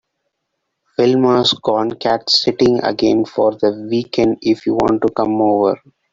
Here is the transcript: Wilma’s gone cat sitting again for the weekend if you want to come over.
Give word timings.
Wilma’s 0.97 1.53
gone 1.61 1.91
cat 1.99 2.27
sitting 2.31 2.83
again 2.83 3.23
for 3.23 3.51
the 3.51 3.87
weekend 3.87 4.39
if 4.41 4.65
you 4.65 4.73
want 4.73 4.99
to 5.03 5.09
come 5.13 5.39
over. 5.39 5.79